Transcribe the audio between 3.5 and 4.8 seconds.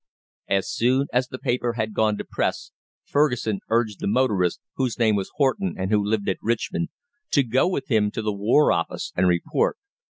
urged the motorist